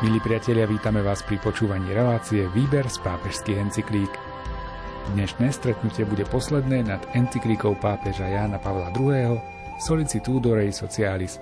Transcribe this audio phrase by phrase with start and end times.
[0.00, 4.08] Milí priatelia, vítame vás pri počúvaní relácie Výber z pápežských encyklík.
[5.12, 9.36] Dnešné stretnutie bude posledné nad encyklíkou pápeža Jána Pavla II.
[9.76, 11.36] Solicitudo Socialis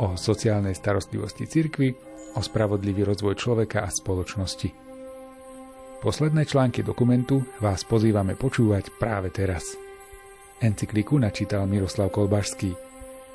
[0.00, 1.92] o sociálnej starostlivosti cirkvy,
[2.32, 4.72] o spravodlivý rozvoj človeka a spoločnosti.
[6.00, 9.76] Posledné články dokumentu vás pozývame počúvať práve teraz.
[10.64, 12.72] Encyklíku načítal Miroslav Kolbašský.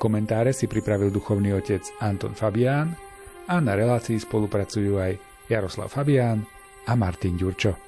[0.02, 3.07] Komentáre si pripravil duchovný otec Anton Fabián
[3.48, 5.12] a na relácii spolupracujú aj
[5.48, 6.44] Jaroslav Fabián
[6.84, 7.87] a Martin Ďurčo.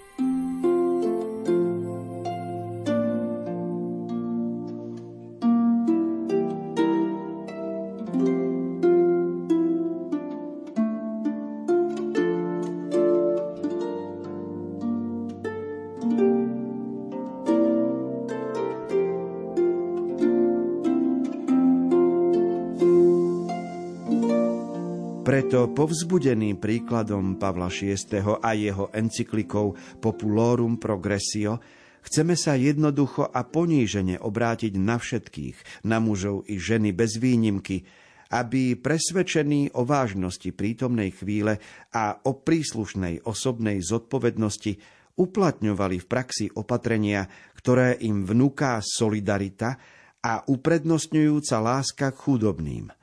[25.30, 27.94] Preto povzbudený príkladom Pavla VI.
[28.42, 31.62] a jeho encyklikou Populorum Progressio
[32.02, 37.86] chceme sa jednoducho a ponížene obrátiť na všetkých, na mužov i ženy bez výnimky,
[38.34, 41.62] aby presvedčení o vážnosti prítomnej chvíle
[41.94, 44.82] a o príslušnej osobnej zodpovednosti
[45.14, 49.78] uplatňovali v praxi opatrenia, ktoré im vnúká solidarita
[50.26, 52.90] a uprednostňujúca láska k chudobným–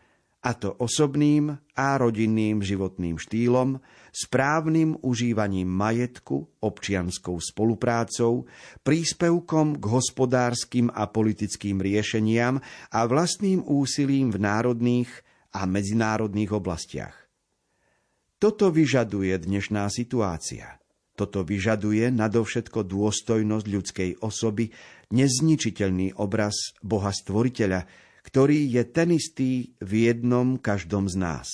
[0.48, 3.84] a to osobným a rodinným životným štýlom,
[4.16, 8.48] správnym užívaním majetku, občianskou spoluprácou,
[8.80, 12.64] príspevkom k hospodárskym a politickým riešeniam
[12.96, 15.12] a vlastným úsilím v národných
[15.52, 17.28] a medzinárodných oblastiach.
[18.40, 20.80] Toto vyžaduje dnešná situácia.
[21.18, 24.72] Toto vyžaduje nadovšetko dôstojnosť ľudskej osoby,
[25.12, 31.48] nezničiteľný obraz Boha Stvoriteľa, ktorý je ten istý v jednom každom z nás.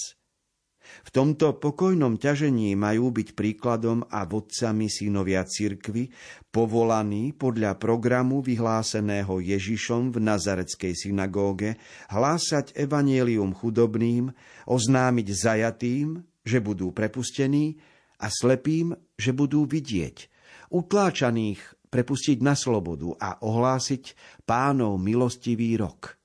[1.05, 6.09] V tomto pokojnom ťažení majú byť príkladom a vodcami synovia cirkvy,
[6.49, 11.77] povolaní podľa programu vyhláseného Ježišom v Nazareckej synagóge,
[12.11, 14.33] hlásať evanielium chudobným,
[14.67, 17.79] oznámiť zajatým, že budú prepustení
[18.19, 20.29] a slepým, že budú vidieť,
[20.73, 26.01] utláčaných prepustiť na slobodu a ohlásiť pánov milostivý rok–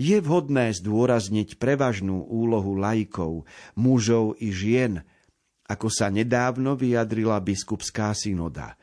[0.00, 5.04] je vhodné zdôrazniť prevažnú úlohu laikov, mužov i žien,
[5.64, 8.76] ako sa nedávno vyjadrila biskupská synoda.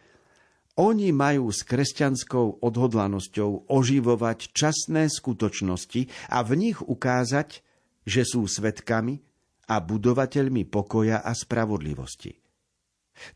[0.79, 7.61] Oni majú s kresťanskou odhodlanosťou oživovať časné skutočnosti a v nich ukázať,
[8.07, 9.21] že sú svetkami
[9.67, 12.39] a budovateľmi pokoja a spravodlivosti.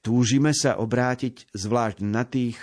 [0.01, 2.57] Túžime sa obrátiť zvlášť na tých,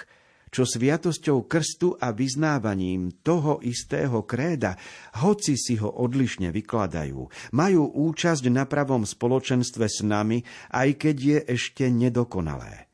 [0.53, 4.77] čo sviatosťou krstu a vyznávaním toho istého kréda,
[5.25, 7.21] hoci si ho odlišne vykladajú,
[7.57, 10.45] majú účasť na pravom spoločenstve s nami,
[10.77, 12.93] aj keď je ešte nedokonalé.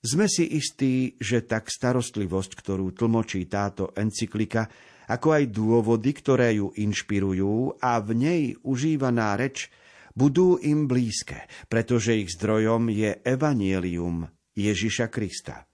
[0.00, 4.64] Sme si istí, že tak starostlivosť, ktorú tlmočí táto encyklika,
[5.12, 9.68] ako aj dôvody, ktoré ju inšpirujú a v nej užívaná reč,
[10.16, 14.24] budú im blízke, pretože ich zdrojom je evanielium
[14.56, 15.69] Ježiša Krista.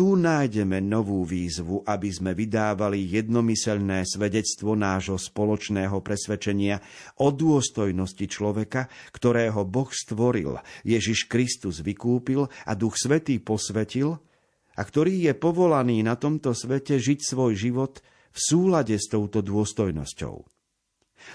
[0.00, 6.80] Tu nájdeme novú výzvu, aby sme vydávali jednomyselné svedectvo nášho spoločného presvedčenia
[7.20, 10.56] o dôstojnosti človeka, ktorého Boh stvoril,
[10.88, 14.16] Ježiš Kristus vykúpil a Duch Svetý posvetil
[14.72, 18.00] a ktorý je povolaný na tomto svete žiť svoj život
[18.32, 20.36] v súlade s touto dôstojnosťou.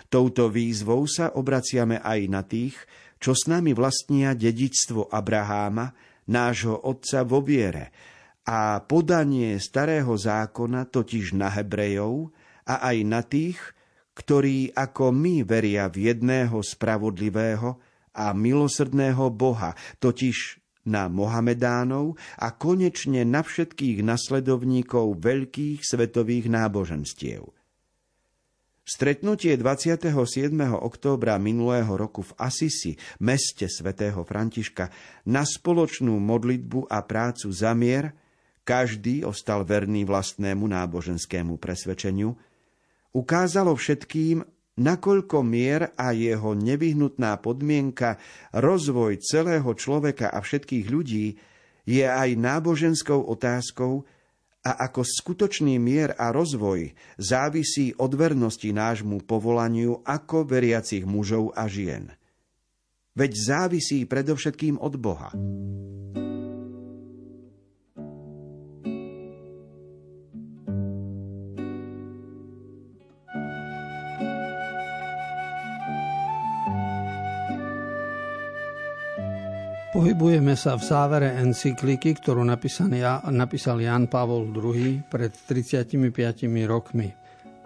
[0.10, 2.82] Touto výzvou sa obraciame aj na tých,
[3.22, 5.94] čo s nami vlastnia dedičstvo Abraháma,
[6.34, 8.15] nášho otca vo viere,
[8.46, 12.30] a podanie starého zákona totiž na Hebrejov
[12.70, 13.58] a aj na tých,
[14.14, 17.82] ktorí ako my veria v jedného spravodlivého
[18.16, 27.50] a milosrdného Boha, totiž na Mohamedánov a konečne na všetkých nasledovníkov veľkých svetových náboženstiev.
[28.86, 30.14] Stretnutie 27.
[30.78, 34.94] októbra minulého roku v Asisi, meste svätého Františka,
[35.26, 38.14] na spoločnú modlitbu a prácu za mier–
[38.66, 42.34] každý ostal verný vlastnému náboženskému presvedčeniu,
[43.14, 44.42] ukázalo všetkým,
[44.76, 48.20] nakoľko mier a jeho nevyhnutná podmienka,
[48.52, 51.40] rozvoj celého človeka a všetkých ľudí
[51.86, 54.04] je aj náboženskou otázkou
[54.66, 61.70] a ako skutočný mier a rozvoj závisí od vernosti nášmu povolaniu ako veriacich mužov a
[61.70, 62.10] žien.
[63.16, 65.30] Veď závisí predovšetkým od Boha.
[79.96, 85.96] Pohybujeme sa v závere encykliky, ktorú napísal Jan Pavol II pred 35
[86.68, 87.08] rokmi.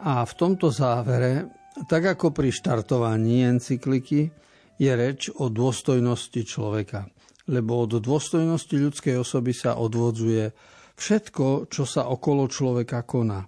[0.06, 1.50] A v tomto závere,
[1.90, 4.30] tak ako pri štartovaní encykliky,
[4.78, 7.10] je reč o dôstojnosti človeka.
[7.50, 10.54] Lebo od dôstojnosti ľudskej osoby sa odvodzuje
[11.02, 13.42] všetko, čo sa okolo človeka koná.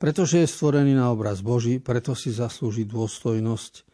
[0.00, 3.84] Pretože je stvorený na obraz Boží, preto si zaslúži dôstojnosť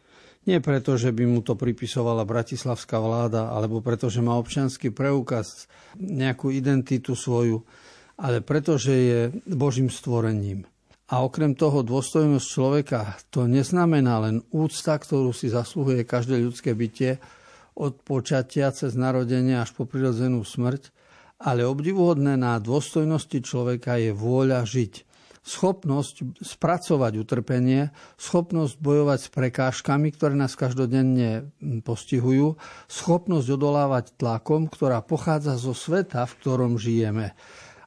[0.43, 5.71] nie preto, že by mu to pripisovala bratislavská vláda, alebo preto, že má občianský preukaz,
[5.99, 7.63] nejakú identitu svoju,
[8.19, 10.67] ale preto, že je Božím stvorením.
[11.13, 17.21] A okrem toho dôstojnosť človeka to neznamená len úcta, ktorú si zaslúhuje každé ľudské bytie
[17.77, 20.89] od počatia cez narodenie až po prirodzenú smrť,
[21.43, 25.12] ale obdivuhodné na dôstojnosti človeka je vôľa žiť
[25.43, 31.51] schopnosť spracovať utrpenie, schopnosť bojovať s prekážkami, ktoré nás každodenne
[31.83, 32.55] postihujú,
[32.87, 37.35] schopnosť odolávať tlakom, ktorá pochádza zo sveta, v ktorom žijeme.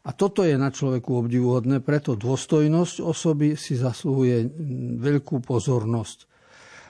[0.06, 4.47] A toto je na človeku obdivuhodné, preto dôstojnosť osoby si zasluhuje
[5.03, 6.35] veľkú pozornosť.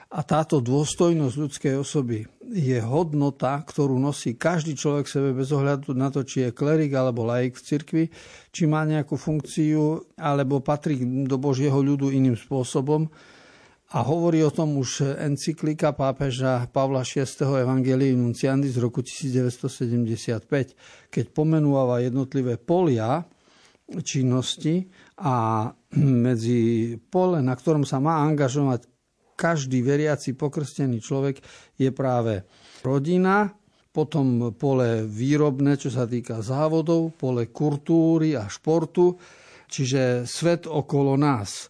[0.07, 6.07] A táto dôstojnosť ľudskej osoby je hodnota, ktorú nosí každý človek sebe bez ohľadu na
[6.07, 8.03] to, či je klerik alebo laik v cirkvi,
[8.55, 13.11] či má nejakú funkciu alebo patrí do Božieho ľudu iným spôsobom.
[13.91, 17.23] A hovorí o tom už encyklika pápeža Pavla VI.
[17.63, 23.23] Evangelii Nunciandi z roku 1975, keď pomenúva jednotlivé polia
[24.03, 24.87] činnosti
[25.19, 25.67] a
[26.27, 28.96] medzi pole, na ktorom sa má angažovať
[29.37, 31.37] každý veriaci pokrstený človek
[31.77, 32.41] je práve
[32.81, 33.53] rodina,
[33.93, 39.17] potom pole výrobné, čo sa týka závodov, pole kultúry a športu,
[39.69, 41.69] čiže svet okolo nás.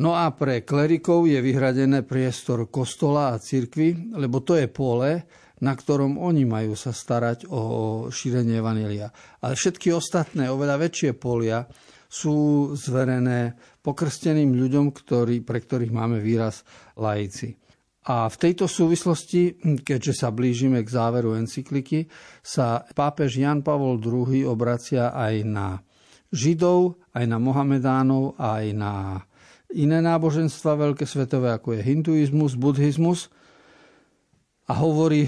[0.00, 5.22] No a pre klerikov je vyhradené priestor kostola a cirkvy, lebo to je pole,
[5.60, 7.62] na ktorom oni majú sa starať o
[8.08, 9.12] šírenie vanília.
[9.44, 11.68] Ale všetky ostatné, oveľa väčšie polia,
[12.10, 13.54] sú zverené
[13.86, 16.66] pokrsteným ľuďom, ktorý, pre ktorých máme výraz
[16.98, 17.54] laici.
[18.10, 22.10] A v tejto súvislosti, keďže sa blížime k záveru encykliky,
[22.42, 25.66] sa pápež Jan Pavol II obracia aj na
[26.34, 29.22] Židov, aj na Mohamedánov, aj na
[29.70, 33.30] iné náboženstva veľké svetové, ako je hinduizmus, buddhizmus.
[34.70, 35.26] A hovorí,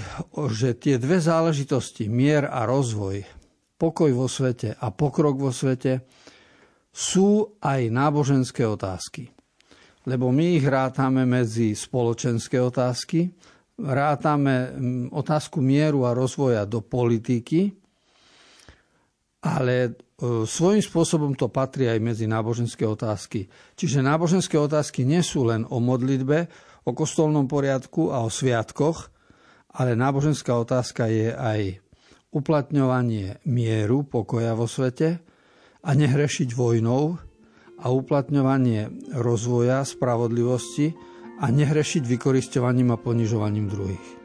[0.55, 3.27] že tie dve záležitosti, mier a rozvoj,
[3.75, 6.07] pokoj vo svete a pokrok vo svete,
[6.93, 9.33] sú aj náboženské otázky.
[10.05, 13.33] Lebo my ich rátame medzi spoločenské otázky,
[13.81, 14.77] rátame
[15.09, 17.73] otázku mieru a rozvoja do politiky,
[19.43, 19.91] ale e,
[20.45, 23.49] svojím spôsobom to patrí aj medzi náboženské otázky.
[23.75, 26.47] Čiže náboženské otázky nie sú len o modlitbe,
[26.85, 29.09] o kostolnom poriadku a o sviatkoch,
[29.73, 31.81] ale náboženská otázka je aj
[32.29, 35.32] uplatňovanie mieru, pokoja vo svete,
[35.83, 37.19] a nehrešiť vojnou
[37.83, 40.95] a uplatňovanie rozvoja, spravodlivosti
[41.43, 44.22] a nehrešiť vykoristovaním a ponižovaním druhých.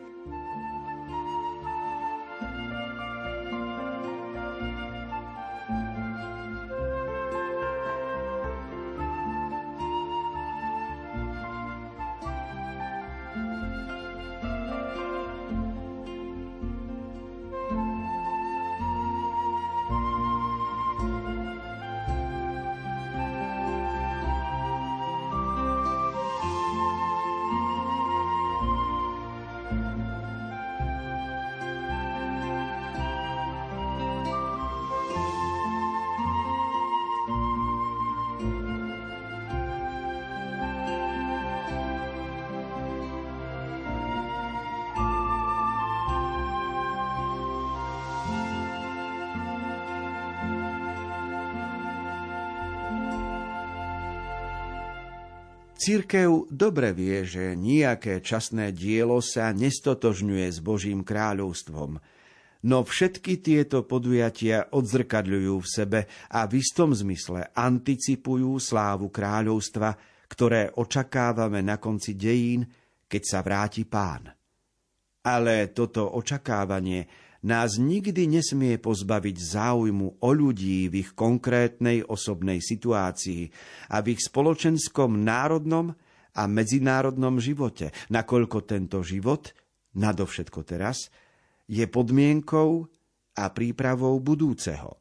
[55.89, 61.97] Církev dobre vie, že nejaké časné dielo sa nestotožňuje s Božím kráľovstvom,
[62.69, 69.97] no všetky tieto podujatia odzrkadľujú v sebe a v istom zmysle anticipujú slávu kráľovstva,
[70.29, 72.69] ktoré očakávame na konci dejín,
[73.09, 74.29] keď sa vráti pán.
[75.25, 83.47] Ale toto očakávanie nás nikdy nesmie pozbaviť záujmu o ľudí v ich konkrétnej osobnej situácii
[83.95, 85.95] a v ich spoločenskom národnom
[86.35, 89.55] a medzinárodnom živote, nakoľko tento život,
[89.99, 91.11] nadovšetko teraz,
[91.69, 92.87] je podmienkou
[93.39, 94.99] a prípravou budúceho.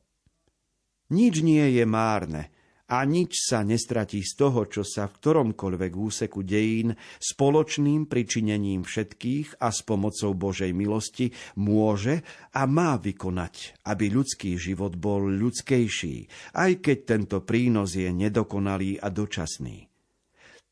[1.08, 2.57] Nič nie je márne,
[2.88, 9.60] a nič sa nestratí z toho, čo sa v ktoromkoľvek úseku dejín spoločným pričinením všetkých
[9.60, 12.24] a s pomocou Božej milosti môže
[12.56, 16.16] a má vykonať, aby ľudský život bol ľudskejší,
[16.56, 19.92] aj keď tento prínos je nedokonalý a dočasný.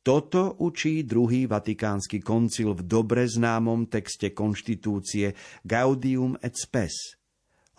[0.06, 5.34] Toto učí druhý vatikánsky koncil v dobre známom texte konštitúcie
[5.66, 6.94] Gaudium et Spes–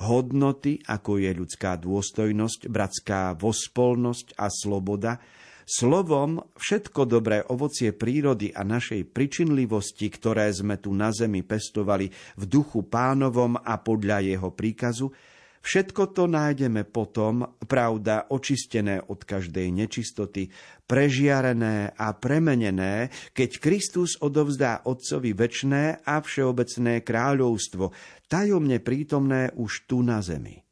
[0.03, 5.17] hodnoty, ako je ľudská dôstojnosť, bratská vospolnosť a sloboda,
[5.67, 12.45] slovom všetko dobré ovocie prírody a našej pričinlivosti, ktoré sme tu na zemi pestovali v
[12.47, 15.11] duchu pánovom a podľa jeho príkazu,
[15.67, 20.47] Všetko to nájdeme potom, pravda, očistené od každej nečistoty,
[20.87, 27.91] prežiarené a premenené, keď Kristus odovzdá Otcovi väčné a všeobecné kráľovstvo,
[28.31, 30.63] tajomne prítomné už tu na zemi.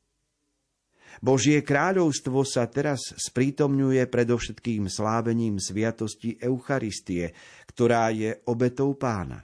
[1.18, 7.34] Božie kráľovstvo sa teraz sprítomňuje predovšetkým slávením sviatosti Eucharistie,
[7.66, 9.42] ktorá je obetou pána.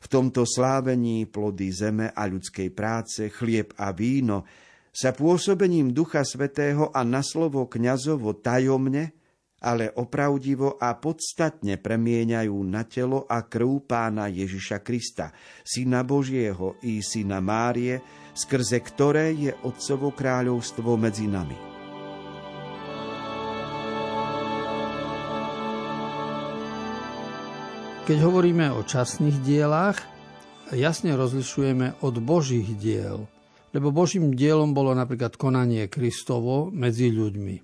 [0.00, 4.46] V tomto slávení plody zeme a ľudskej práce, chlieb a víno
[4.94, 9.10] sa pôsobením Ducha Svetého a na slovo kňazovo tajomne,
[9.64, 15.34] ale opravdivo a podstatne premieňajú na telo a krv pána Ježiša Krista,
[15.66, 17.98] syna Božieho i syna Márie,
[18.36, 21.73] skrze ktoré je Otcovo kráľovstvo medzi nami.
[28.04, 29.96] Keď hovoríme o časných dielách,
[30.76, 33.24] jasne rozlišujeme od Božích diel,
[33.72, 37.56] lebo Božím dielom bolo napríklad konanie Kristovo medzi ľuďmi.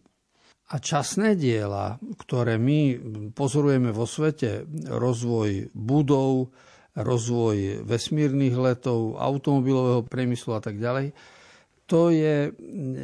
[0.72, 2.96] A časné diela, ktoré my
[3.36, 6.56] pozorujeme vo svete, rozvoj budov,
[6.96, 11.12] rozvoj vesmírnych letov, automobilového priemyslu a tak ďalej,
[11.84, 12.48] to je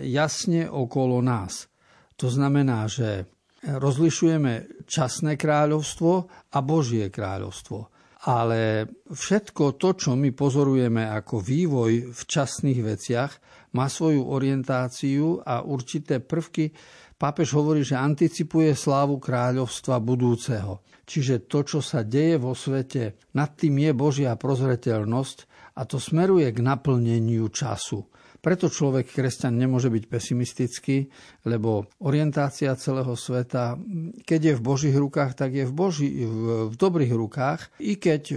[0.08, 1.68] jasne okolo nás.
[2.16, 3.28] To znamená, že
[3.66, 6.12] rozlišujeme časné kráľovstvo
[6.54, 7.90] a Božie kráľovstvo.
[8.26, 13.32] Ale všetko to, čo my pozorujeme ako vývoj v časných veciach,
[13.78, 16.72] má svoju orientáciu a určité prvky.
[17.14, 20.82] Pápež hovorí, že anticipuje slávu kráľovstva budúceho.
[21.06, 25.38] Čiže to, čo sa deje vo svete, nad tým je Božia prozreteľnosť
[25.78, 28.02] a to smeruje k naplneniu času.
[28.46, 31.10] Preto človek, kresťan, nemôže byť pesimistický,
[31.50, 33.74] lebo orientácia celého sveta,
[34.22, 38.36] keď je v Božích rukách, tak je v, Boží, v, dobrých rukách, i keď e,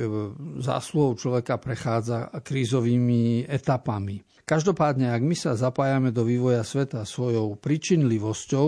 [0.65, 4.25] zásluhou človeka prechádza krízovými etapami.
[4.49, 8.67] Každopádne, ak my sa zapájame do vývoja sveta svojou pričinlivosťou,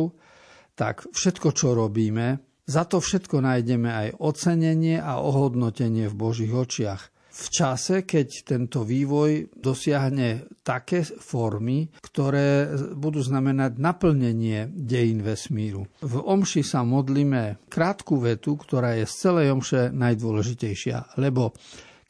[0.78, 2.38] tak všetko, čo robíme,
[2.70, 8.84] za to všetko nájdeme aj ocenenie a ohodnotenie v Božích očiach v čase, keď tento
[8.84, 15.88] vývoj dosiahne také formy, ktoré budú znamenať naplnenie dejín vesmíru.
[16.04, 21.56] V Omši sa modlíme krátku vetu, ktorá je z celej Omše najdôležitejšia, lebo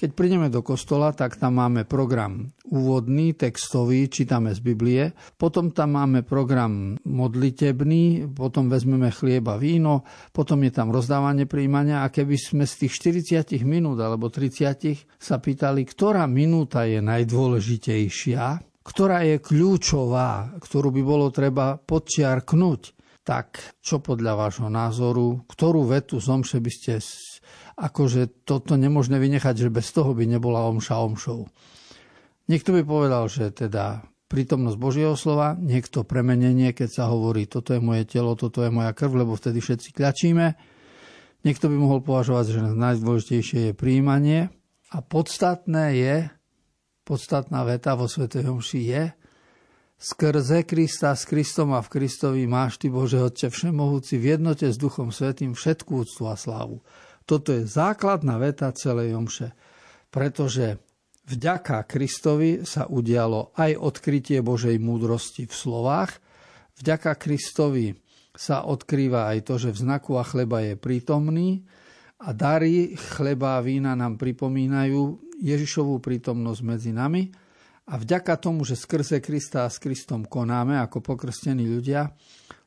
[0.02, 5.94] keď prídeme do kostola, tak tam máme program úvodný, textový, čítame z Biblie, potom tam
[5.94, 10.02] máme program modlitebný, potom vezmeme chlieb a víno,
[10.34, 12.98] potom je tam rozdávanie príjmania a keby sme z tých
[13.38, 18.44] 40 minút alebo 30 sa pýtali, ktorá minúta je najdôležitejšia,
[18.82, 22.82] ktorá je kľúčová, ktorú by bolo treba podčiarknúť,
[23.22, 26.98] tak čo podľa vášho názoru, ktorú vetu zomše by ste
[27.78, 31.48] akože toto nemožné vynechať, že bez toho by nebola omša omšou.
[32.52, 37.84] Niekto by povedal, že teda prítomnosť Božieho slova, niekto premenenie, keď sa hovorí, toto je
[37.84, 40.56] moje telo, toto je moja krv, lebo vtedy všetci kľačíme.
[41.44, 44.48] Niekto by mohol považovať, že najdôležitejšie je príjmanie
[44.92, 46.16] a podstatné je,
[47.04, 49.04] podstatná veta vo Svetej Homši je,
[50.02, 54.80] skrze Krista, s Kristom a v Kristovi máš Ty, Bože Otče Všemohúci, v jednote s
[54.80, 56.80] Duchom Svetým všetkú úctu a slávu.
[57.26, 59.54] Toto je základná veta celej omše,
[60.12, 60.82] pretože
[61.30, 66.20] vďaka Kristovi sa udialo aj odkrytie Božej múdrosti v slovách,
[66.82, 67.96] vďaka Kristovi
[68.32, 71.64] sa odkrýva aj to, že v znaku a chleba je prítomný
[72.22, 77.34] a dary chleba a vína nám pripomínajú Ježišovú prítomnosť medzi nami.
[77.92, 82.14] A vďaka tomu, že skrze Krista a s Kristom konáme ako pokrstení ľudia,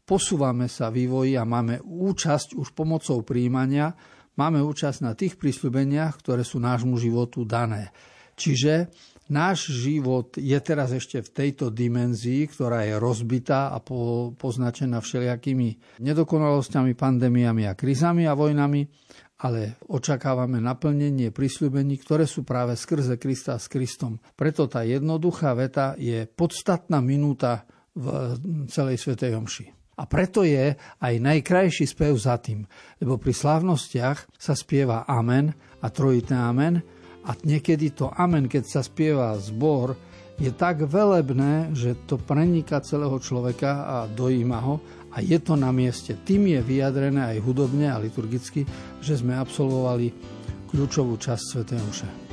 [0.04, 3.94] posúvame sa vývoji a máme účasť už pomocou príjmania
[4.34, 7.90] máme účasť na tých prísľubeniach, ktoré sú nášmu životu dané.
[8.34, 8.90] Čiže
[9.30, 16.02] náš život je teraz ešte v tejto dimenzii, ktorá je rozbitá a po, poznačená všelijakými
[16.02, 18.82] nedokonalosťami, pandémiami a krizami a vojnami,
[19.44, 24.22] ale očakávame naplnenie prísľubení, ktoré sú práve skrze Krista s Kristom.
[24.38, 28.06] Preto tá jednoduchá veta je podstatná minúta v
[28.66, 29.73] celej Svetej Omši.
[29.94, 32.66] A preto je aj najkrajší spev za tým,
[32.98, 36.82] lebo pri slávnostiach sa spieva Amen a trojité Amen
[37.24, 39.96] a niekedy to Amen, keď sa spieva zbor,
[40.34, 44.82] je tak velebné, že to preniká celého človeka a dojíma ho
[45.14, 46.18] a je to na mieste.
[46.26, 48.66] Tým je vyjadrené aj hudobne a liturgicky,
[48.98, 50.10] že sme absolvovali
[50.74, 51.60] kľúčovú časť Sv.
[51.70, 52.23] Uše.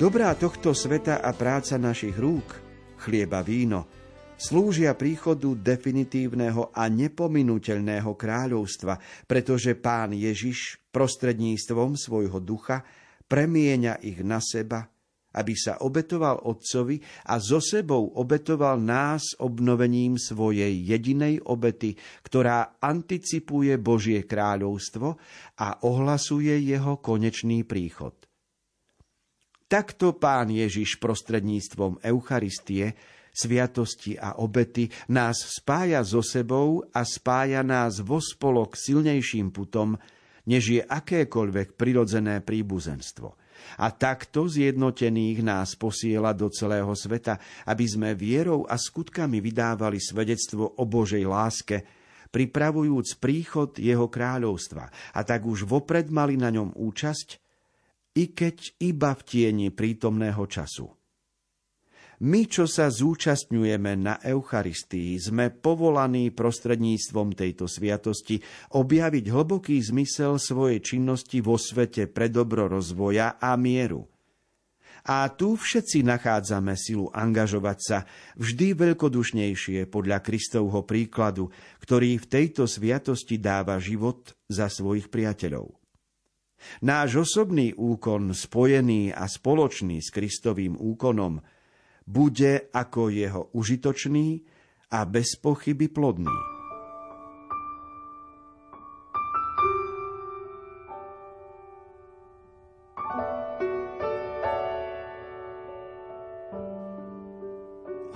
[0.00, 2.56] Dobrá tohto sveta a práca našich rúk,
[3.04, 3.84] chlieba víno,
[4.40, 8.96] slúžia príchodu definitívneho a nepominuteľného kráľovstva,
[9.28, 12.80] pretože pán Ježiš prostredníctvom svojho ducha
[13.28, 14.88] premieňa ich na seba,
[15.36, 16.96] aby sa obetoval Otcovi
[17.28, 21.92] a so sebou obetoval nás obnovením svojej jedinej obety,
[22.24, 25.20] ktorá anticipuje Božie kráľovstvo
[25.60, 28.29] a ohlasuje jeho konečný príchod.
[29.70, 32.98] Takto pán Ježiš prostredníctvom Eucharistie,
[33.30, 39.94] sviatosti a obety nás spája so sebou a spája nás vo spolok silnejším putom,
[40.50, 43.38] než je akékoľvek prirodzené príbuzenstvo.
[43.78, 47.38] A takto zjednotených nás posiela do celého sveta,
[47.70, 51.86] aby sme vierou a skutkami vydávali svedectvo o Božej láske,
[52.34, 57.49] pripravujúc príchod jeho kráľovstva a tak už vopred mali na ňom účasť
[58.16, 60.90] i keď iba v tieni prítomného času.
[62.20, 68.36] My, čo sa zúčastňujeme na Eucharistii, sme povolaní prostredníctvom tejto sviatosti
[68.76, 74.04] objaviť hlboký zmysel svojej činnosti vo svete pre dobro rozvoja a mieru.
[75.08, 77.98] A tu všetci nachádzame silu angažovať sa
[78.36, 81.48] vždy veľkodušnejšie podľa Kristovho príkladu,
[81.80, 85.79] ktorý v tejto sviatosti dáva život za svojich priateľov.
[86.84, 91.40] Náš osobný úkon, spojený a spoločný s Kristovým úkonom,
[92.04, 94.42] bude ako jeho užitočný
[94.90, 96.34] a bez pochyby plodný.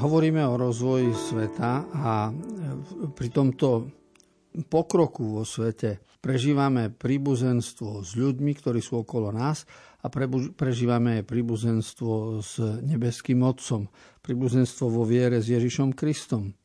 [0.05, 2.29] Hovoríme o rozvoji sveta a
[3.17, 3.89] pri tomto
[4.71, 9.69] pokroku vo svete prežívame príbuzenstvo s ľuďmi, ktorí sú okolo nás
[10.01, 10.09] a
[10.57, 13.93] prežívame príbuzenstvo s nebeským Otcom,
[14.25, 16.57] príbuzenstvo vo viere s Ježišom Kristom.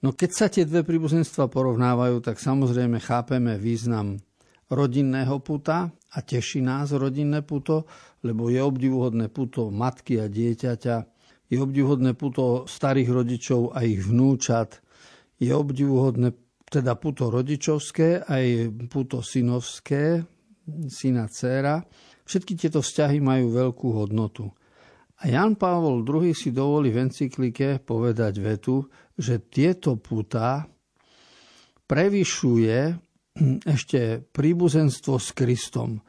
[0.00, 4.16] No keď sa tie dve príbuzenstva porovnávajú, tak samozrejme chápeme význam
[4.72, 7.84] rodinného puta a teší nás rodinné puto,
[8.24, 10.96] lebo je obdivuhodné puto matky a dieťaťa,
[11.52, 14.80] je obdivuhodné puto starých rodičov a ich vnúčat,
[15.36, 16.32] je obdivuhodné
[16.72, 20.24] teda puto rodičovské, aj puto synovské,
[20.88, 21.84] syna dcera.
[22.24, 24.48] Všetky tieto vzťahy majú veľkú hodnotu.
[25.22, 30.66] A Jan Pavol II si dovolí v encyklike povedať vetu, že tieto puta
[31.84, 32.78] prevyšuje
[33.76, 36.00] ešte príbuzenstvo s Kristom.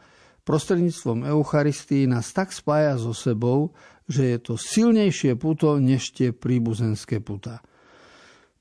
[0.43, 3.75] Prostredníctvom Eucharistii nás tak spája so sebou,
[4.07, 7.63] že je to silnejšie puto než tie príbuzenské puta.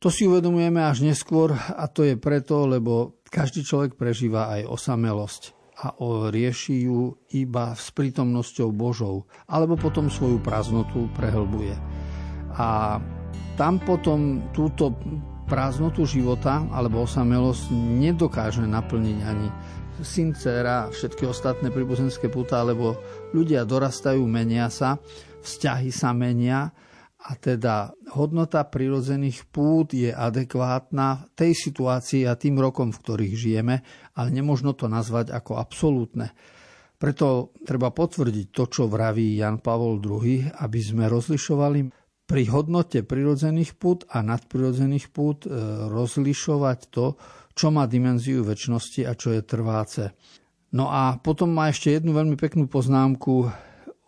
[0.03, 5.43] To si uvedomujeme až neskôr a to je preto, lebo každý človek prežíva aj osamelosť
[5.79, 5.95] a
[6.31, 11.75] rieši ju iba s prítomnosťou Božou, alebo potom svoju prázdnotu prehlbuje.
[12.59, 12.99] A
[13.55, 14.95] tam potom túto
[15.47, 19.49] prázdnotu života alebo osamelosť nedokáže naplniť ani
[20.03, 22.99] syn, dcera, všetky ostatné príbuzenské puta, lebo
[23.31, 24.99] ľudia dorastajú, menia sa,
[25.47, 26.75] vzťahy sa menia
[27.33, 33.81] a teda hodnota prirodzených pút je adekvátna tej situácii a tým rokom, v ktorých žijeme,
[34.13, 36.37] ale nemožno to nazvať ako absolútne.
[37.01, 41.81] Preto treba potvrdiť to, čo vraví Jan Pavol II, aby sme rozlišovali
[42.29, 45.51] pri hodnote prirodzených pút a nadprirodzených pút e,
[45.89, 47.17] rozlišovať to,
[47.57, 50.13] čo má dimenziu väčšnosti a čo je trváce.
[50.77, 53.49] No a potom má ešte jednu veľmi peknú poznámku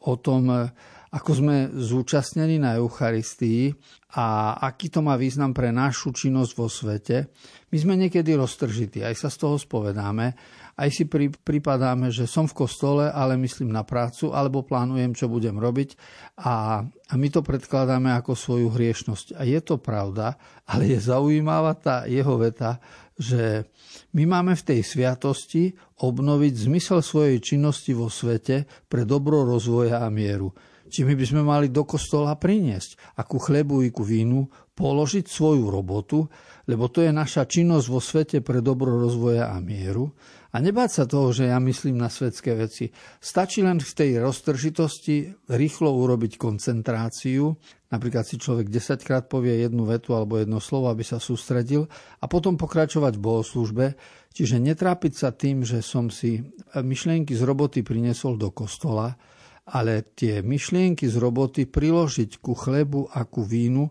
[0.05, 0.71] o tom,
[1.15, 3.71] ako sme zúčastnení na Eucharistii
[4.19, 7.31] a aký to má význam pre našu činnosť vo svete.
[7.71, 10.35] My sme niekedy roztržití, aj sa z toho spovedáme,
[10.75, 15.31] aj si pri, pripadáme, že som v kostole, ale myslím na prácu, alebo plánujem, čo
[15.31, 15.95] budem robiť
[16.43, 19.39] a, a my to predkladáme ako svoju hriešnosť.
[19.39, 20.35] A je to pravda,
[20.67, 22.83] ale je zaujímavá tá jeho veta,
[23.15, 23.71] že
[24.19, 30.11] my máme v tej sviatosti obnoviť zmysel svojej činnosti vo svete pre dobro rozvoja a
[30.11, 30.51] mieru.
[30.85, 35.71] Či my by sme mali do kostola priniesť akú chlebu i ku vínu, položiť svoju
[35.71, 36.27] robotu,
[36.67, 40.11] lebo to je naša činnosť vo svete pre dobro rozvoja a mieru.
[40.55, 42.95] A nebáť sa toho, že ja myslím na svetské veci.
[43.19, 47.59] Stačí len v tej roztržitosti rýchlo urobiť koncentráciu.
[47.91, 51.91] Napríklad si človek 10 krát povie jednu vetu alebo jedno slovo, aby sa sústredil
[52.23, 53.87] a potom pokračovať v bohoslužbe.
[54.31, 56.43] Čiže netrápiť sa tým, že som si
[56.75, 59.19] myšlienky z roboty priniesol do kostola,
[59.65, 63.89] ale tie myšlienky z roboty priložiť ku chlebu a ku vínu,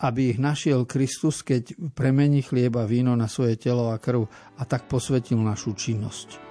[0.00, 4.24] aby ich našiel Kristus, keď premení chlieba víno na svoje telo a krv
[4.56, 6.49] a tak posvetil našu činnosť.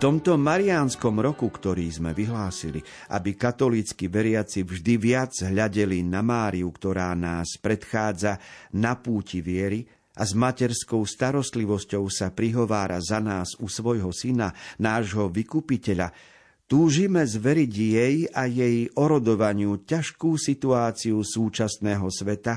[0.00, 2.80] Tomto mariánskom roku, ktorý sme vyhlásili,
[3.12, 8.40] aby katolícky veriaci vždy viac hľadeli na Máriu, ktorá nás predchádza
[8.80, 9.84] na púti viery
[10.16, 16.16] a s materskou starostlivosťou sa prihovára za nás u svojho syna, nášho vykupiteľa,
[16.64, 22.56] túžime zveriť jej a jej orodovaniu ťažkú situáciu súčasného sveta,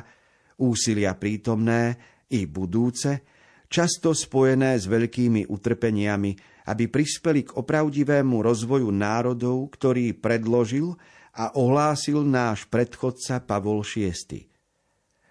[0.63, 1.99] úsilia prítomné
[2.31, 3.19] i budúce,
[3.67, 10.95] často spojené s veľkými utrpeniami, aby prispeli k opravdivému rozvoju národov, ktorý predložil
[11.33, 14.53] a ohlásil náš predchodca Pavol VI.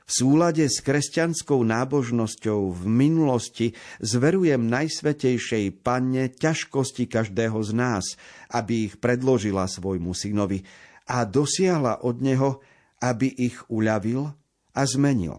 [0.03, 8.05] V súlade s kresťanskou nábožnosťou v minulosti zverujem Najsvetejšej Panne ťažkosti každého z nás,
[8.51, 10.67] aby ich predložila svojmu synovi
[11.07, 12.61] a dosiahla od neho,
[12.99, 14.29] aby ich uľavil
[14.75, 15.39] a zmenil.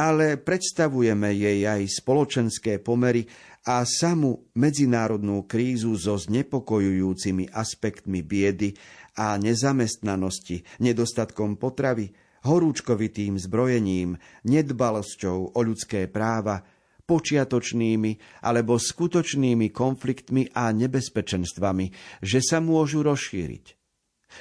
[0.00, 3.28] Ale predstavujeme jej aj spoločenské pomery,
[3.68, 8.72] a samú medzinárodnú krízu so znepokojujúcimi aspektmi biedy
[9.20, 12.16] a nezamestnanosti, nedostatkom potravy,
[12.48, 14.16] horúčkovitým zbrojením,
[14.48, 16.64] nedbalosťou o ľudské práva,
[17.04, 21.86] počiatočnými alebo skutočnými konfliktmi a nebezpečenstvami,
[22.22, 23.64] že sa môžu rozšíriť.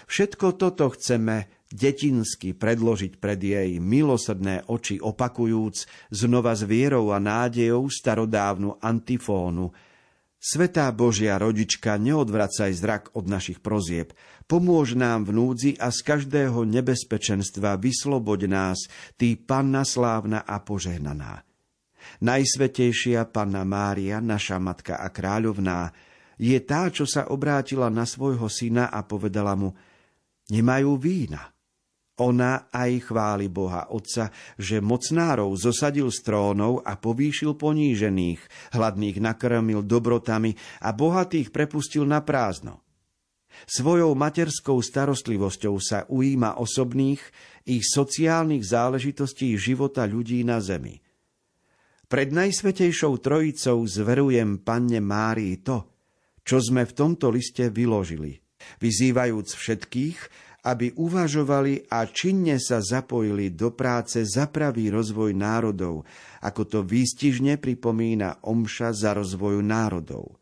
[0.05, 7.88] Všetko toto chceme detinsky predložiť pred jej milosrdné oči opakujúc znova s vierou a nádejou
[7.88, 9.71] starodávnu antifónu.
[10.39, 14.15] Svetá Božia rodička, neodvracaj zrak od našich prozieb.
[14.47, 18.88] Pomôž nám v núdzi a z každého nebezpečenstva vysloboď nás,
[19.19, 21.43] Ty Panna slávna a požehnaná.
[22.23, 25.91] Najsvetejšia Panna Mária, naša Matka a Kráľovná,
[26.39, 29.75] je tá, čo sa obrátila na svojho syna a povedala mu,
[30.47, 31.51] nemajú vína.
[32.19, 34.27] Ona aj chváli Boha Otca,
[34.60, 40.51] že mocnárov zosadil z trónov a povýšil ponížených, hladných nakrmil dobrotami
[40.84, 42.84] a bohatých prepustil na prázdno.
[43.67, 47.19] Svojou materskou starostlivosťou sa ujíma osobných,
[47.67, 50.99] ich sociálnych záležitostí života ľudí na zemi.
[52.10, 55.86] Pred Najsvetejšou Trojicou zverujem Panne Márii to,
[56.41, 58.41] čo sme v tomto liste vyložili,
[58.82, 60.17] vyzývajúc všetkých,
[60.65, 66.03] aby uvažovali a činne sa zapojili do práce za pravý rozvoj národov,
[66.43, 70.35] ako to výstižne pripomína Omša za rozvoj národov.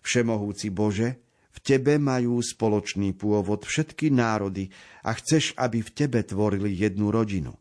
[0.00, 1.20] Všemohúci Bože,
[1.52, 4.70] v Tebe majú spoločný pôvod všetky národy
[5.02, 7.58] a chceš, aby v Tebe tvorili jednu rodinu.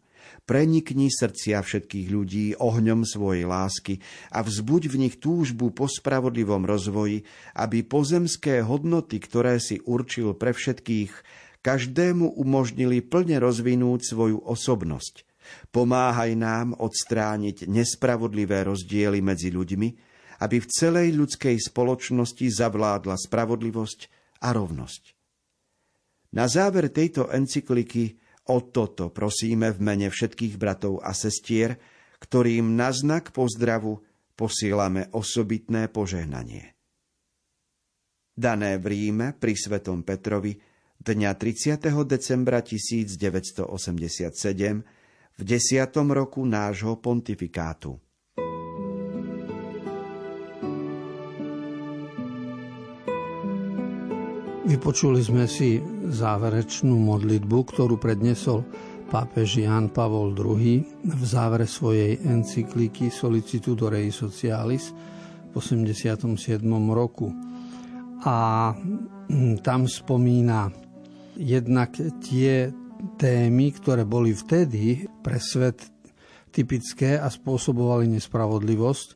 [0.47, 3.99] Prenikni srdcia všetkých ľudí ohňom svojej lásky
[4.31, 10.55] a vzbuď v nich túžbu po spravodlivom rozvoji, aby pozemské hodnoty, ktoré si určil pre
[10.55, 11.11] všetkých,
[11.61, 15.27] každému umožnili plne rozvinúť svoju osobnosť.
[15.71, 19.89] Pomáhaj nám odstrániť nespravodlivé rozdiely medzi ľuďmi,
[20.43, 23.99] aby v celej ľudskej spoločnosti zavládla spravodlivosť
[24.43, 25.03] a rovnosť.
[26.35, 28.19] Na záver tejto encykliky
[28.51, 31.79] o toto prosíme v mene všetkých bratov a sestier,
[32.19, 34.03] ktorým na znak pozdravu
[34.37, 36.77] posielame osobitné požehnanie.
[38.37, 40.53] Dané v Ríme pri Svetom Petrovi
[41.03, 41.83] dňa 30.
[42.05, 43.67] decembra 1987
[45.37, 48.01] v desiatom roku nášho pontifikátu.
[54.67, 55.79] Vypočuli sme si
[56.11, 58.67] záverečnú modlitbu, ktorú prednesol
[59.07, 64.91] pápež Jan Pavol II v závere svojej encykliky Solicitudo Rei Socialis
[65.47, 66.59] v 87.
[66.91, 67.31] roku.
[68.27, 68.75] A
[69.63, 70.86] tam spomína
[71.37, 72.73] jednak tie
[73.21, 75.85] témy, ktoré boli vtedy pre svet
[76.49, 79.07] typické a spôsobovali nespravodlivosť,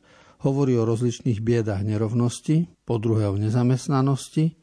[0.46, 4.54] hovorí o rozličných biedach nerovnosti, po druhé o nezamestnanosti,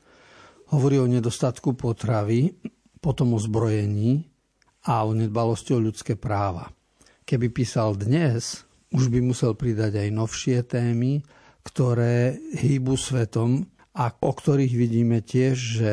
[0.72, 2.56] hovorí o nedostatku potravy,
[3.00, 4.28] potom o zbrojení
[4.88, 6.72] a o nedbalosti o ľudské práva.
[7.24, 8.64] Keby písal dnes,
[8.96, 11.22] už by musel pridať aj novšie témy,
[11.62, 15.92] ktoré hýbu svetom a o ktorých vidíme tiež, že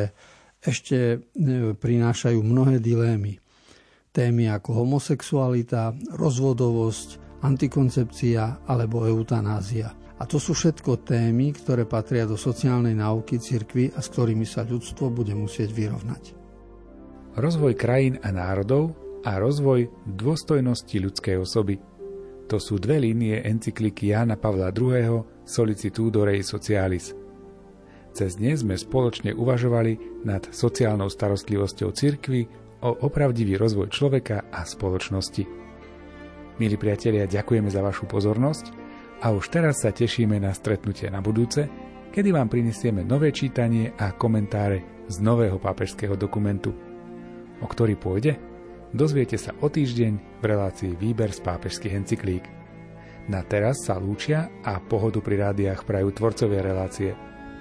[0.67, 1.19] ešte e,
[1.73, 3.39] prinášajú mnohé dilémy.
[4.11, 9.95] Témy ako homosexualita, rozvodovosť, antikoncepcia alebo eutanázia.
[10.17, 14.65] A to sú všetko témy, ktoré patria do sociálnej náuky cirkvy a s ktorými sa
[14.65, 16.33] ľudstvo bude musieť vyrovnať.
[17.37, 18.97] Rozvoj krajín a národov
[19.29, 21.77] a rozvoj dôstojnosti ľudskej osoby.
[22.49, 25.45] To sú dve línie encykliky Jána Pavla II.
[25.45, 27.13] Solicitudo Rei Socialis–
[28.17, 32.49] cez dnes sme spoločne uvažovali nad sociálnou starostlivosťou cirkvy
[32.81, 35.45] o opravdivý rozvoj človeka a spoločnosti.
[36.57, 38.73] Milí priatelia, ďakujeme za vašu pozornosť
[39.21, 41.69] a už teraz sa tešíme na stretnutie na budúce,
[42.09, 46.73] kedy vám prinesieme nové čítanie a komentáre z nového pápežského dokumentu.
[47.61, 48.41] O ktorý pôjde?
[48.97, 52.45] Dozviete sa o týždeň v relácii Výber z pápežských encyklík.
[53.29, 57.13] Na teraz sa lúčia a pohodu pri rádiách prajú tvorcovia relácie–